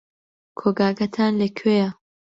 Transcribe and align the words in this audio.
کۆگاکەتان 0.59 1.31
لەکوێیە؟ 1.41 1.89